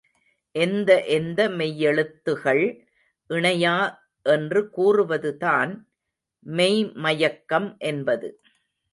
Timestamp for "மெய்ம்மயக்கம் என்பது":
6.45-8.29